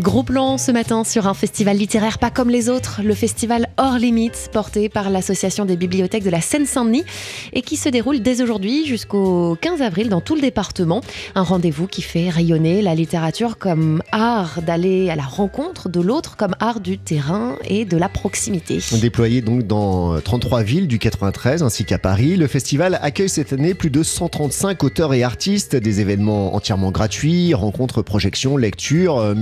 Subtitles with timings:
[0.00, 3.96] Gros plan ce matin sur un festival littéraire pas comme les autres, le festival Hors
[3.96, 7.04] Limites, porté par l'Association des bibliothèques de la Seine-Saint-Denis
[7.52, 11.00] et qui se déroule dès aujourd'hui jusqu'au 15 avril dans tout le département.
[11.36, 16.36] Un rendez-vous qui fait rayonner la littérature comme art d'aller à la rencontre de l'autre,
[16.36, 18.80] comme art du terrain et de la proximité.
[19.00, 23.74] Déployé donc dans 33 villes du 93 ainsi qu'à Paris, le festival accueille cette année
[23.74, 29.34] plus de 135 auteurs et artistes, des événements entièrement gratuits, rencontres, projections, lectures euh,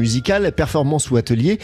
[0.50, 1.58] performance ou atelier,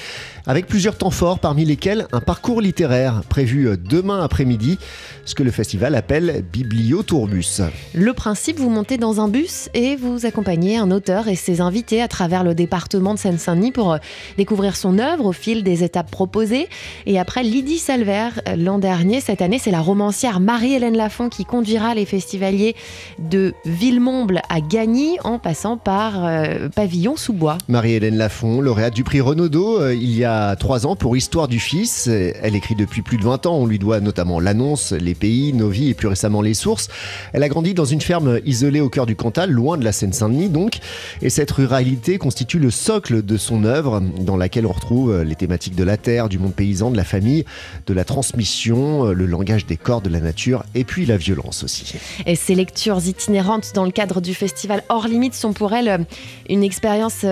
[0.47, 4.79] avec plusieurs temps forts, parmi lesquels un parcours littéraire prévu demain après-midi,
[5.25, 7.63] ce que le festival appelle Bibliotourbus.
[7.95, 12.03] Le principe, vous montez dans un bus et vous accompagnez un auteur et ses invités
[12.03, 13.99] à travers le département de Seine-Saint-Denis pour euh,
[14.37, 16.69] découvrir son œuvre au fil des étapes proposées.
[17.07, 21.45] Et après Lydie Salver, euh, l'an dernier, cette année, c'est la romancière Marie-Hélène Lafont qui
[21.45, 22.75] conduira les festivaliers
[23.19, 27.59] de Villemomble à Gagny en passant par euh, Pavillon sous bois.
[27.69, 31.59] Marie-Hélène Lafont, lauréate du prix Renaudot euh, il y a trois ans pour Histoire du
[31.59, 32.07] Fils.
[32.07, 33.57] Elle écrit depuis plus de 20 ans.
[33.57, 36.89] On lui doit notamment l'annonce, les pays, nos vies et plus récemment les sources.
[37.33, 40.51] Elle a grandi dans une ferme isolée au cœur du Cantal, loin de la Seine-Saint-Denis
[40.51, 40.81] donc.
[41.23, 45.35] Et cette ruralité constitue le socle de son œuvre, dans laquelle on retrouve euh, les
[45.35, 47.47] thématiques de la terre, du monde paysan, de la famille,
[47.87, 51.65] de la transmission, euh, le langage des corps, de la nature et puis la violence
[51.65, 51.95] aussi.
[52.27, 56.05] Et ces lectures itinérantes dans le cadre du festival Hors Limites sont pour elle
[56.51, 57.25] une expérience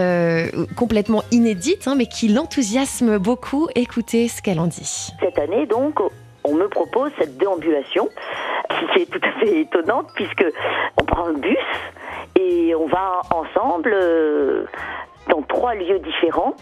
[0.76, 3.68] complètement inédite, hein, mais qui l'enthousiasme beaucoup.
[3.74, 5.12] Écoutez ce qu'elle en dit.
[5.20, 6.00] Cette année, donc,
[6.44, 8.08] on me propose cette déambulation
[8.94, 10.44] qui est tout à fait étonnante puisque
[11.00, 11.56] on prend le bus
[12.38, 14.64] et on va ensemble euh,
[15.28, 16.54] dans trois lieux différents.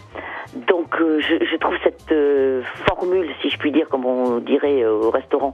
[0.67, 5.09] Donc euh, je, trouve cette euh, formule, si je puis dire, comme on dirait au
[5.09, 5.53] restaurant,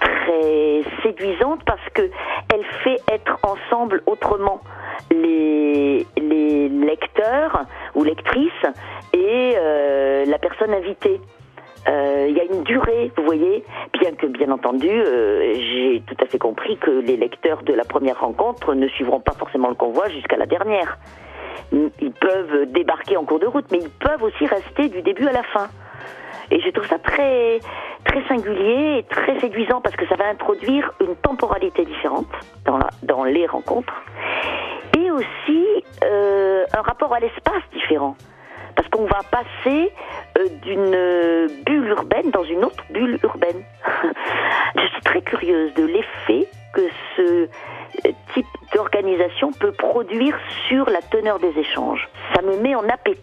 [0.00, 2.02] très séduisante parce que
[2.52, 4.60] elle fait être ensemble autrement
[5.10, 7.64] les, les lecteurs
[7.94, 8.66] ou lectrices
[9.12, 11.20] et euh, la personne invitée.
[11.88, 13.64] Euh, il y a une durée, vous voyez,
[13.98, 17.84] bien que bien entendu, euh, j'ai tout à fait compris que les lecteurs de la
[17.84, 20.98] première rencontre ne suivront pas forcément le convoi jusqu'à la dernière.
[21.72, 25.32] Ils peuvent débarquer en cours de route, mais ils peuvent aussi rester du début à
[25.32, 25.68] la fin.
[26.50, 27.60] Et je trouve ça très,
[28.04, 32.26] très singulier et très séduisant parce que ça va introduire une temporalité différente
[32.66, 34.02] dans, dans les rencontres
[34.96, 35.66] et aussi
[36.04, 38.16] euh, un rapport à l'espace différent.
[38.76, 39.92] Parce qu'on va passer
[40.38, 43.62] euh, d'une bulle urbaine dans une autre bulle urbaine.
[44.76, 46.82] Je suis très curieuse de l'effet que
[47.16, 47.48] ce
[48.34, 50.36] type d'organisation peut produire
[50.68, 52.08] sur la teneur des échanges.
[52.34, 53.20] Ça me met en appétit.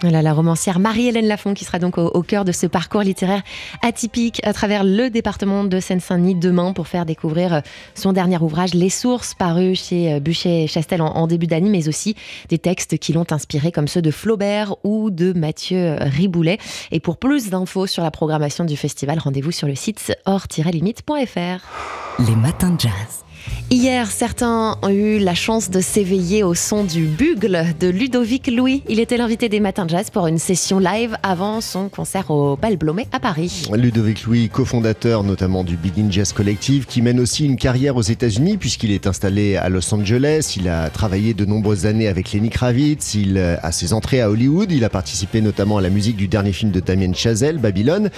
[0.00, 3.42] Voilà, la romancière Marie-Hélène Lafont qui sera donc au, cœur de ce parcours littéraire
[3.82, 7.60] atypique à travers le département de Seine-Saint-Denis demain pour faire découvrir euh,
[7.94, 12.16] son dernier ouvrage Les Sources paru chez euh, Buchet Chastel en, début d'année mais aussi
[12.48, 16.58] des textes qui l'ont inspiré comme ceux de Flaubert ou de Mathieu Riboulet.
[16.90, 22.18] Et pour plus d'infos sur la programmation du festival, rendez-vous sur le site hors-limite.fr.
[22.18, 23.24] Les matins de jazz.
[23.72, 28.82] Hier, certains ont eu la chance de s'éveiller au son du bugle de Ludovic Louis.
[28.86, 32.76] Il était l'invité des Matins Jazz pour une session live avant son concert au Bal
[32.76, 33.66] Blomet à Paris.
[33.72, 38.58] Ludovic Louis, cofondateur notamment du Begin Jazz Collective, qui mène aussi une carrière aux États-Unis
[38.58, 40.54] puisqu'il est installé à Los Angeles.
[40.60, 43.14] Il a travaillé de nombreuses années avec Lenny Kravitz.
[43.14, 44.70] Il a ses entrées à Hollywood.
[44.70, 48.10] Il a participé notamment à la musique du dernier film de Damien Chazelle, Babylone.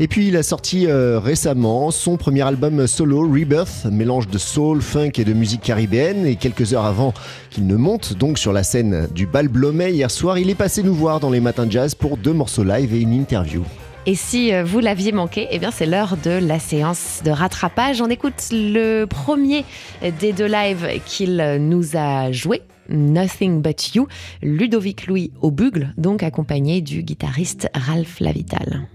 [0.00, 4.82] Et puis il a sorti euh, récemment son premier album solo, Rebirth, mélange de soul,
[5.04, 6.26] et de musique caribéenne.
[6.26, 7.14] Et quelques heures avant
[7.50, 10.82] qu'il ne monte donc sur la scène du Bal Blomet hier soir, il est passé
[10.82, 13.64] nous voir dans les matins jazz pour deux morceaux live et une interview.
[14.06, 18.00] Et si euh, vous l'aviez manqué, eh bien c'est l'heure de la séance de rattrapage.
[18.00, 19.64] On écoute le premier
[20.20, 22.62] des deux lives qu'il nous a joué.
[22.88, 24.08] Nothing But You,
[24.42, 28.88] Ludovic Louis au bugle, donc accompagné du guitariste Ralph Lavital.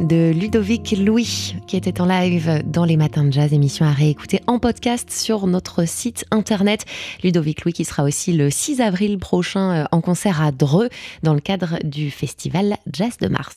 [0.00, 4.40] De Ludovic Louis, qui était en live dans les matins de jazz, émission à réécouter
[4.46, 6.84] en podcast sur notre site internet.
[7.22, 10.88] Ludovic Louis qui sera aussi le 6 avril prochain euh, en concert à Dreux
[11.22, 13.54] dans le cadre du festival Jazz de Mars.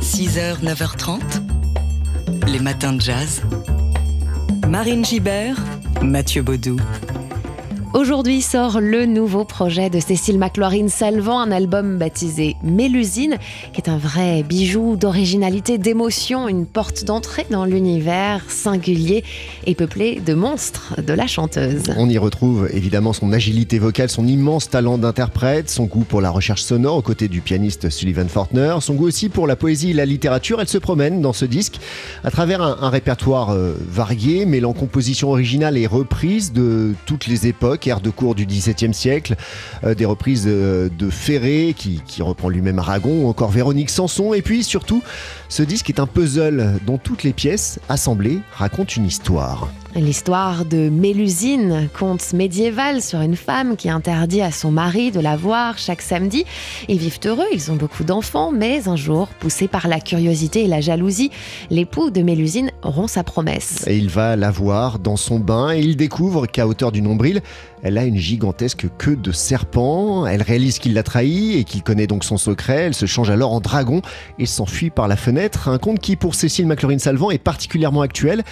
[0.00, 1.20] 6h, 9h30,
[2.46, 3.42] les matins de jazz.
[4.68, 5.56] Marine Gibert,
[6.02, 6.78] Mathieu Baudou.
[7.92, 13.36] Aujourd'hui sort le nouveau projet de Cécile McLaurin-Salvant, un album baptisé Mélusine,
[13.72, 19.24] qui est un vrai bijou d'originalité, d'émotion, une porte d'entrée dans l'univers singulier
[19.66, 21.82] et peuplé de monstres de la chanteuse.
[21.96, 26.30] On y retrouve évidemment son agilité vocale, son immense talent d'interprète, son goût pour la
[26.30, 29.94] recherche sonore aux côtés du pianiste Sullivan Fortner, son goût aussi pour la poésie et
[29.94, 30.60] la littérature.
[30.60, 31.80] Elle se promène dans ce disque
[32.22, 37.79] à travers un, répertoire euh, varié, mêlant composition originale et reprise de toutes les époques
[37.80, 39.36] de cours du XVIIe siècle,
[39.84, 45.02] euh, des reprises de Ferré qui, reprend lui-même Aragon, encore Véronique Sanson, et puis surtout
[45.48, 49.68] ce disque est un puzzle dont toutes les pièces assemblées racontent une histoire.
[50.00, 55.36] L'histoire de Mélusine, conte médiéval sur une femme qui interdit à son mari de la
[55.36, 56.46] voir chaque samedi.
[56.88, 60.68] Ils vivent heureux, ils ont beaucoup d'enfants, mais un jour, poussé par la curiosité et
[60.68, 61.30] la jalousie,
[61.68, 63.84] l'époux de Mélusine rompt sa promesse.
[63.86, 67.42] Et il va la voir dans son bain et il découvre qu'à hauteur du nombril,
[67.82, 70.26] elle a une gigantesque queue de serpent.
[70.26, 72.84] Elle réalise qu'il l'a trahi et qu'il connaît donc son secret.
[72.86, 74.02] Elle se change alors en dragon
[74.38, 75.68] et s'enfuit par la fenêtre.
[75.68, 78.44] Un conte qui, pour Cécile McLaurin-Salvant, est particulièrement actuel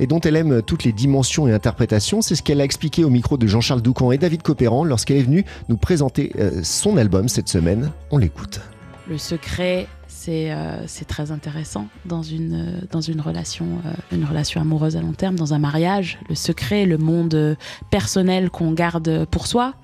[0.00, 2.22] et dont elle aime toutes les dimensions et interprétations.
[2.22, 5.22] C'est ce qu'elle a expliqué au micro de Jean-Charles Doucan et David Copéran lorsqu'elle est
[5.22, 7.92] venue nous présenter euh, son album cette semaine.
[8.10, 8.60] On l'écoute.
[9.08, 15.02] Le secret, c'est euh, très intéressant dans une, une, relation, euh, une relation amoureuse à
[15.02, 16.18] long terme, dans un mariage.
[16.28, 17.56] Le secret, le monde
[17.90, 19.74] personnel qu'on garde pour soi.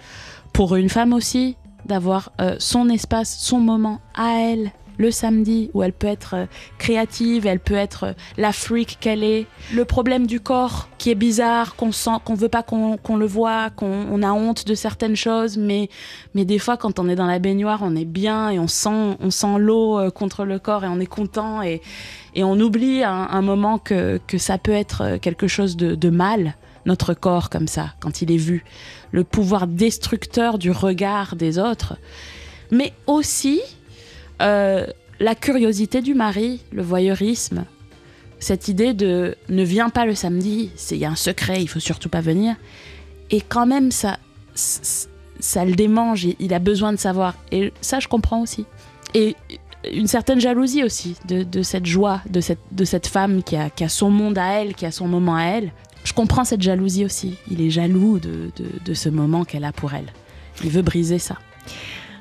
[0.55, 5.93] Pour une femme aussi, d'avoir son espace, son moment à elle, le samedi où elle
[5.93, 6.47] peut être euh,
[6.79, 9.47] créative, elle peut être euh, la freak qu'elle est.
[9.75, 13.71] Le problème du corps qui est bizarre, qu'on sent, qu'on veut pas qu'on le voit,
[13.71, 15.89] qu'on a honte de certaines choses, mais,
[16.35, 19.17] mais des fois quand on est dans la baignoire, on est bien et on sent,
[19.21, 21.81] on sent l'eau euh, contre le corps et on est content et,
[22.35, 26.11] et on oublie un, un moment que, que, ça peut être quelque chose de, de
[26.11, 28.65] mal notre corps comme ça, quand il est vu,
[29.11, 31.97] le pouvoir destructeur du regard des autres,
[32.71, 33.61] mais aussi
[34.43, 34.87] euh,
[35.21, 37.65] la curiosité du mari, le voyeurisme,
[38.39, 41.81] cette idée de ne viens pas le samedi, il y a un secret, il faut
[41.81, 42.57] surtout pas venir.
[43.31, 44.19] Et quand même, ça,
[44.55, 47.35] ça le démange, il a besoin de savoir.
[47.51, 48.67] Et ça, je comprends aussi.
[49.15, 49.37] Et
[49.91, 53.85] une certaine jalousie aussi de, cette joie, de cette, de cette femme qui a, qui
[53.85, 55.73] a, son monde à elle, qui a son moment à elle.
[56.05, 57.37] Je comprends cette jalousie aussi.
[57.51, 58.51] Il est jaloux de,
[58.85, 60.13] de ce moment qu'elle a pour elle.
[60.63, 61.37] Il veut briser ça.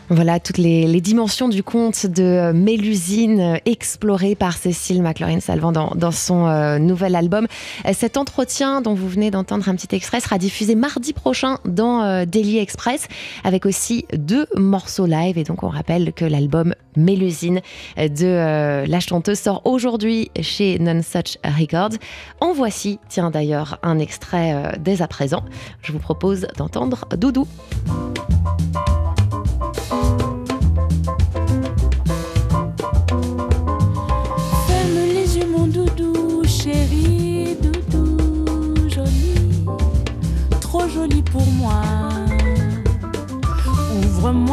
[0.09, 6.77] Voilà toutes les, dimensions du conte de Mélusine explorées par Cécile McLaurin-Salvant dans, son euh,
[6.77, 7.47] nouvel album.
[7.87, 12.03] Euh, cet entretien dont vous venez d'entendre un petit extrait sera diffusé mardi prochain dans
[12.03, 13.07] euh, Daily Express
[13.43, 15.39] avec aussi deux morceaux live.
[15.39, 17.61] Et donc on rappelle que l'album Mélusine
[17.97, 21.97] de la chanteuse sort aujourd'hui chez Non Such Records.
[22.39, 25.43] En voici, tiens d'ailleurs, un extrait dès à présent.
[25.81, 27.47] Je vous propose d'entendre Doudou.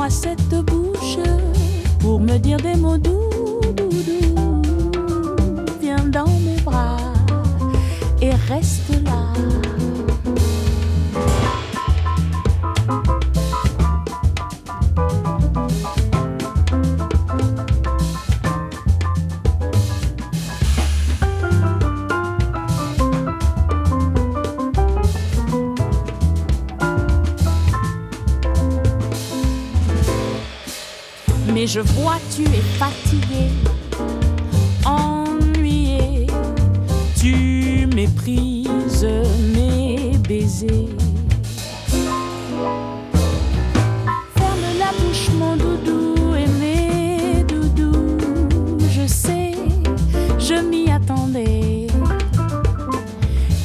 [0.03, 1.19] Ouvre-moi cette bouche
[2.01, 3.31] pour me dire des mots doux,
[31.73, 33.49] je vois tu es fatigué,
[34.85, 36.27] ennuyé,
[37.19, 39.09] tu méprises
[39.55, 40.91] mes baisers.
[44.37, 48.19] Ferme la bouche mon doudou aimé doudou,
[48.91, 49.53] je sais,
[50.39, 51.87] je m'y attendais.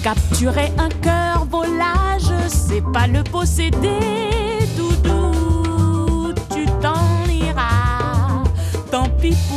[0.02, 4.17] Capturer un cœur volage, c'est pas le posséder.
[9.50, 9.57] Pour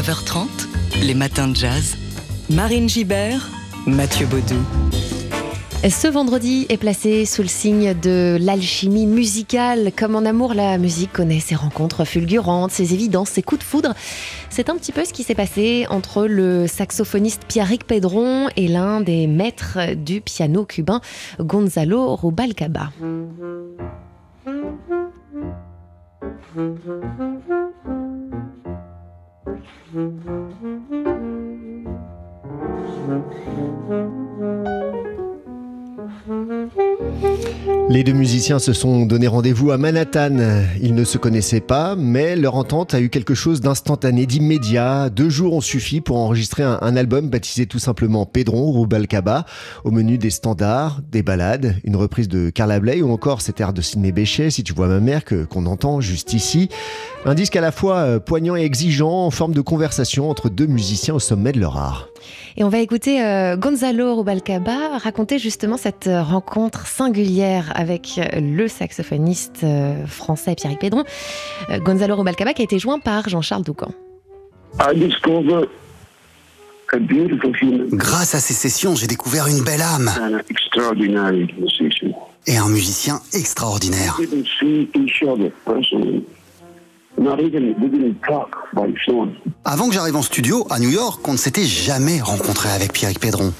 [0.00, 0.46] 9h30,
[1.02, 1.94] les matins de jazz.
[2.48, 3.50] Marine Gibert,
[3.86, 4.56] Mathieu Baudou.
[5.86, 9.92] Ce vendredi est placé sous le signe de l'alchimie musicale.
[9.94, 13.92] Comme en amour, la musique connaît ses rencontres fulgurantes, ses évidences, ses coups de foudre.
[14.48, 19.02] C'est un petit peu ce qui s'est passé entre le saxophoniste Pierrick Pedron et l'un
[19.02, 21.02] des maîtres du piano cubain,
[21.40, 22.88] Gonzalo Rubalcaba.
[29.46, 30.40] Thank you.
[37.88, 40.36] Les deux musiciens se sont donné rendez-vous à Manhattan.
[40.80, 45.10] Ils ne se connaissaient pas, mais leur entente a eu quelque chose d'instantané, d'immédiat.
[45.10, 49.44] Deux jours ont suffi pour enregistrer un, album baptisé tout simplement Pedron Rubalcaba.
[49.84, 53.72] Au menu des standards, des ballades, une reprise de Carla Bley ou encore cet air
[53.72, 56.68] de Sidney Bechet, si tu vois ma mère, que qu'on entend juste ici.
[57.24, 60.66] Un disque à la fois euh, poignant et exigeant, en forme de conversation entre deux
[60.66, 62.08] musiciens au sommet de leur art.
[62.56, 68.68] Et on va écouter euh, Gonzalo Rubalcaba raconter justement cette cette rencontre singulière avec le
[68.68, 71.04] saxophoniste euh, français Pierre Pédron.
[71.70, 73.92] Euh, Gonzalo Robalcaba a été joint par Jean-Charles Doucan.
[77.92, 80.10] Grâce à ces sessions, j'ai découvert une belle âme
[82.46, 84.18] et un musicien extraordinaire.
[89.64, 93.20] Avant que j'arrive en studio à New York, on ne s'était jamais rencontré avec Pierrick
[93.20, 93.52] Pedron.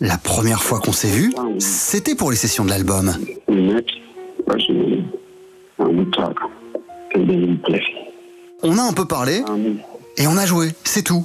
[0.00, 3.12] La première fois qu'on s'est vu, c'était pour les sessions de l'album.
[8.62, 9.42] On a un peu parlé
[10.16, 11.22] et on a joué, c'est tout.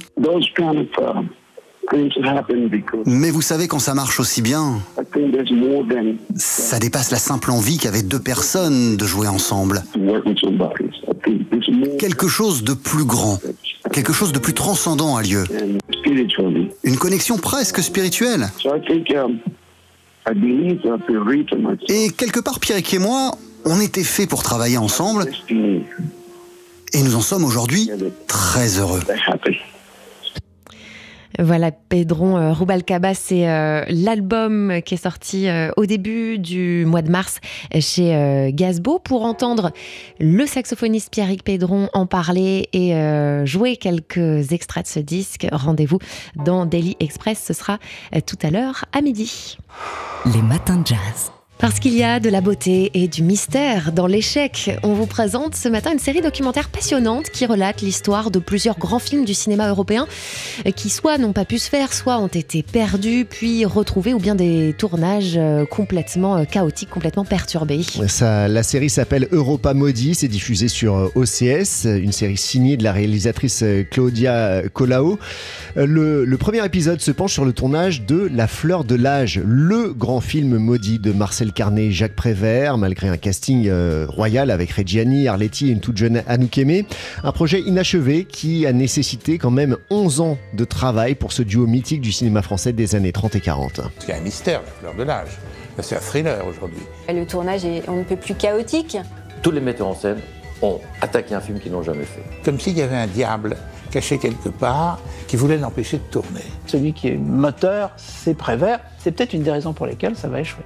[3.06, 4.80] Mais vous savez, quand ça marche aussi bien,
[6.34, 9.84] ça dépasse la simple envie qu'avaient deux personnes de jouer ensemble.
[11.98, 13.38] Quelque chose de plus grand,
[13.92, 15.44] quelque chose de plus transcendant a lieu.
[16.84, 18.48] Une connexion presque spirituelle.
[18.64, 19.38] Um.
[21.88, 23.30] Et quelque part, Pierrick et moi,
[23.64, 25.26] on était faits pour travailler ensemble
[26.92, 27.90] et nous en sommes aujourd'hui
[28.26, 29.00] très heureux.
[31.38, 37.02] Voilà, Pedron euh, Rubalcaba, c'est euh, l'album qui est sorti euh, au début du mois
[37.02, 37.40] de mars
[37.80, 38.98] chez Gazbo.
[38.98, 39.72] Pour entendre
[40.18, 42.94] le saxophoniste Pierrick Pedron en parler et
[43.44, 45.98] jouer quelques extraits de ce disque, rendez-vous
[46.36, 47.42] dans Daily Express.
[47.46, 47.78] Ce sera
[48.26, 49.58] tout à l'heure à midi.
[50.26, 51.35] Les matins de jazz.
[51.58, 55.54] Parce qu'il y a de la beauté et du mystère dans l'échec, on vous présente
[55.54, 59.68] ce matin une série documentaire passionnante qui relate l'histoire de plusieurs grands films du cinéma
[59.70, 60.06] européen
[60.76, 64.34] qui soit n'ont pas pu se faire, soit ont été perdus, puis retrouvés, ou bien
[64.34, 67.80] des tournages euh, complètement euh, chaotiques, complètement perturbés.
[68.20, 72.92] La série s'appelle Europa Maudit, c'est diffusé sur euh, OCS, une série signée de la
[72.92, 75.18] réalisatrice Claudia Colao.
[75.74, 79.94] Le, le premier épisode se penche sur le tournage de La Fleur de l'âge, le
[79.94, 84.70] grand film maudit de Marcel Carnet et Jacques Prévert, malgré un casting euh, royal avec
[84.70, 86.86] Reggiani, Arletty et une toute jeune Anouk Aimé.
[87.22, 91.66] Un projet inachevé qui a nécessité quand même 11 ans de travail pour ce duo
[91.66, 93.80] mythique du cinéma français des années 30 et 40.
[93.98, 95.30] C'est un mystère, la fleur de l'âge.
[95.80, 96.82] C'est un thriller aujourd'hui.
[97.08, 98.96] Le tournage est on ne peut plus chaotique.
[99.42, 100.18] tous les metteurs en scène
[100.62, 102.22] ont attaqué un film qu'ils n'ont jamais fait.
[102.44, 103.56] Comme s'il y avait un diable
[103.90, 106.42] caché quelque part qui voulait l'empêcher de tourner.
[106.66, 108.80] Celui qui est moteur, c'est Prévert.
[108.98, 110.64] C'est peut-être une des raisons pour lesquelles ça va échouer.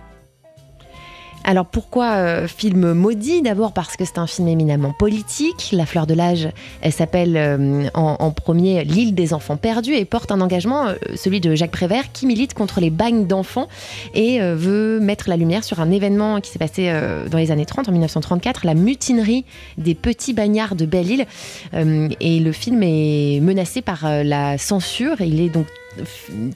[1.45, 3.73] Alors pourquoi euh, film maudit D'abord?
[3.73, 5.71] Parce que c'est un film éminemment politique.
[5.73, 6.49] La fleur de l'âge,
[6.83, 11.41] elle s'appelle euh, en, premier L'île des enfants perdus et porte un engagement, euh, celui
[11.41, 13.69] de Jacques Prévert, qui milite contre les bagnes d'enfants
[14.15, 16.93] et veut mettre la lumière sur un événement qui s'est passé
[17.31, 19.45] dans les années 30, en 1934, la mutinerie
[19.79, 21.27] des petits bagnards de Belle-Île.
[21.73, 25.21] Et le film est menacé par la censure.
[25.21, 25.67] Il est donc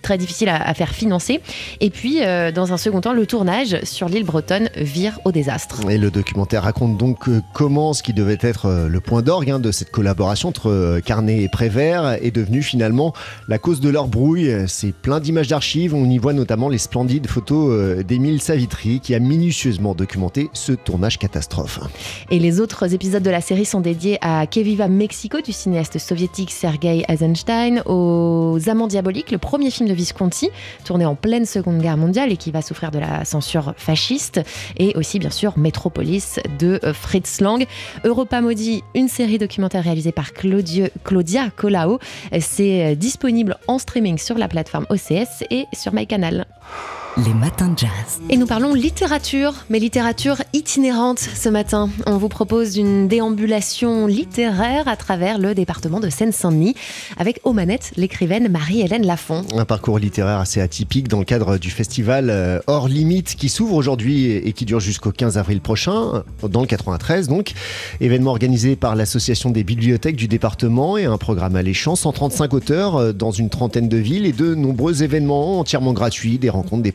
[0.03, 1.41] très difficile à, à faire financer.
[1.81, 5.81] Et puis, euh, dans un second temps, le tournage sur l'île bretonne vire au désastre.
[5.91, 9.51] Et le documentaire raconte donc euh, comment ce qui devait être euh, le point d'orgue
[9.51, 13.13] hein, de cette collaboration entre Carnet et Prévert est devenu finalement
[13.49, 14.53] la cause de leur brouille.
[14.67, 15.95] C'est plein d'images d'archives.
[15.95, 21.19] On y voit notamment les splendides photos d'Émile Savitry qui a minutieusement documenté ce tournage
[21.19, 21.81] catastrophe.
[22.31, 25.99] Et les autres épisodes de la série sont dédiés à Que Viva Mexico du cinéaste
[25.99, 30.51] soviétique Sergei Eisenstein, aux Amants diaboliques, le premier film de Visconti,
[30.85, 34.41] tourné en pleine Seconde Guerre mondiale et qui va souffrir de la censure fasciste,
[34.77, 37.67] et aussi bien sûr Metropolis de euh, Fritz Lang.
[38.05, 41.99] Europa Maudit, une série documentaire réalisée par Claudia Colao.
[42.41, 46.47] C'est euh, disponible en streaming sur la plateforme OCS et sur MyCanal.
[47.17, 48.21] Les matins de jazz.
[48.29, 51.89] Et nous parlons littérature, mais littérature itinérante ce matin.
[52.07, 56.75] On vous propose une déambulation littéraire à travers le département de Seine-Saint-Denis
[57.17, 59.45] avec aux manettes l'écrivaine Marie-Hélène Lafont.
[59.57, 63.77] Un parcours littéraire assez atypique dans le cadre du festival euh, Hors Limite qui s'ouvre
[63.77, 67.53] aujourd'hui et qui dure jusqu'au 15 avril prochain, dans le 93 donc.
[68.01, 73.13] Événement organisé par l'association des bibliothèques du département et un programme alléchant, 135 auteurs euh,
[73.13, 76.91] dans une trentaine de villes et de nombreux événements entièrement gratuits, des rencontres, des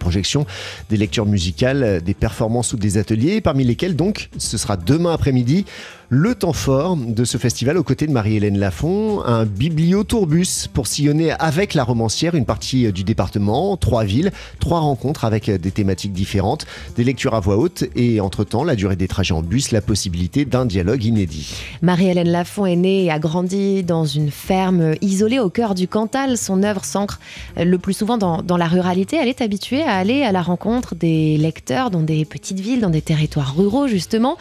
[0.89, 5.65] des lectures musicales, des performances ou des ateliers, parmi lesquels donc ce sera demain après-midi
[6.11, 11.31] le temps fort de ce festival aux côtés de Marie-Hélène Lafont, un bibliotourbus pour sillonner
[11.33, 16.65] avec la romancière une partie du département, trois villes, trois rencontres avec des thématiques différentes,
[16.95, 20.45] des lectures à voix haute et entre-temps la durée des trajets en bus, la possibilité
[20.45, 21.53] d'un dialogue inédit.
[21.83, 26.37] Marie-Hélène Lafont est née et a grandi dans une ferme isolée au cœur du Cantal.
[26.37, 27.19] Son œuvre s'ancre
[27.55, 29.17] le plus souvent dans, dans la ruralité.
[29.21, 32.89] Elle est habituée à aller à la rencontre des lecteurs dans des petites villes, dans
[32.89, 34.37] des territoires ruraux justement.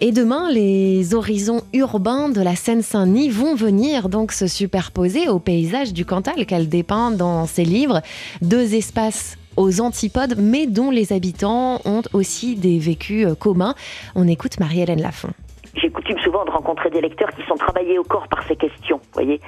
[0.00, 5.92] Et demain, les horizons urbains de la Seine-Saint-Denis vont venir donc se superposer au paysage
[5.92, 8.02] du Cantal qu'elle dépeint dans ses livres.
[8.42, 13.74] Deux espaces aux antipodes, mais dont les habitants ont aussi des vécus euh, communs.
[14.14, 15.30] On écoute Marie-Hélène Lafont.
[15.76, 19.00] J'ai coutume souvent de rencontrer des lecteurs qui sont travaillés au corps par ces questions,
[19.12, 19.40] voyez,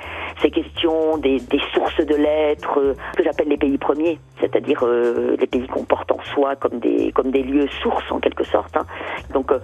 [0.42, 5.36] ces questions des, des sources de lettres, euh, que j'appelle les pays premiers, c'est-à-dire euh,
[5.38, 8.76] les pays qu'on porte en soi comme des comme des lieux sources en quelque sorte.
[8.76, 8.86] hein.
[9.32, 9.58] Donc, euh,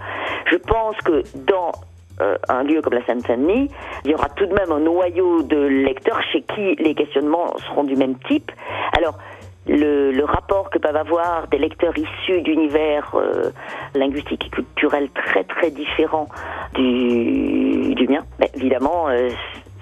[0.47, 1.73] je pense que dans
[2.21, 3.71] euh, un lieu comme la Seine-Saint-Denis,
[4.05, 7.85] il y aura tout de même un noyau de lecteurs chez qui les questionnements seront
[7.85, 8.53] du même type.
[8.97, 9.19] Alors,
[9.67, 13.51] le, le rapport que peuvent avoir des lecteurs issus d'univers euh,
[13.95, 16.29] linguistiques et culturels très très différents
[16.75, 19.31] du, du mien, ben, évidemment, euh,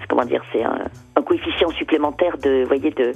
[0.07, 0.85] comment dire, c'est un
[1.31, 3.13] coefficient supplémentaire de, voyez, de,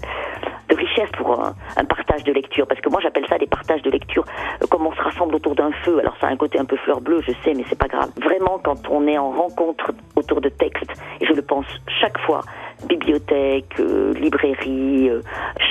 [0.74, 2.66] richesse pour un, partage de lecture.
[2.68, 4.26] Parce que moi, j'appelle ça des partages de lecture,
[4.62, 6.00] euh, comme on se rassemble autour d'un feu.
[6.00, 8.10] Alors ça a un côté un peu fleur bleue, je sais, mais c'est pas grave.
[8.22, 11.66] Vraiment, quand on est en rencontre autour de textes, et je le pense
[12.00, 12.42] chaque fois,
[12.88, 15.22] bibliothèque, euh, librairie, euh,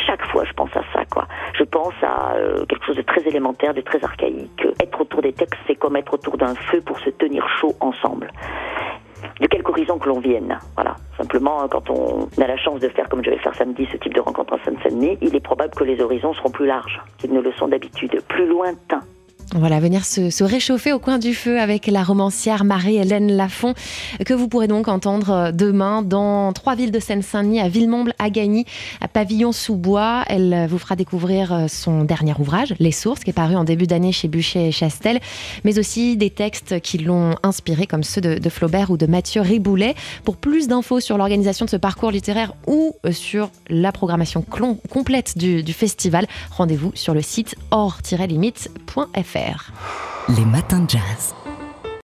[0.06, 1.26] chaque fois je pense à ça quoi.
[1.58, 4.66] Je pense à euh, quelque chose de très élémentaire, de très archaïque.
[4.80, 8.30] Être autour des textes, c'est comme être autour d'un feu pour se tenir chaud ensemble.
[9.40, 10.96] De quelque horizon que l'on vienne, voilà.
[11.24, 14.12] Simplement, quand on a la chance de faire, comme je vais faire samedi, ce type
[14.12, 17.40] de rencontre en Seine-Saint-Denis, il est probable que les horizons seront plus larges qu'ils ne
[17.40, 19.00] le sont d'habitude, plus lointains.
[19.54, 23.72] Voilà, venir se, se, réchauffer au coin du feu avec la romancière Marie-Hélène Lafont,
[24.26, 28.66] que vous pourrez donc entendre demain dans trois villes de Seine-Saint-Denis, à Villemomble, à Gagny,
[29.14, 30.24] à Pavillon-sous-Bois.
[30.26, 34.12] Elle vous fera découvrir son dernier ouvrage, Les Sources, qui est paru en début d'année
[34.12, 35.20] chez Bûcher et Chastel,
[35.64, 39.94] mais aussi des textes qui l'ont inspiré, comme ceux de, Flaubert ou de Mathieu Riboulet.
[40.24, 45.62] Pour plus d'infos sur l'organisation de ce parcours littéraire ou sur la programmation complète du,
[45.62, 49.72] du festival, rendez-vous sur le site hors-limite.fr.
[50.36, 51.34] Les matins de jazz.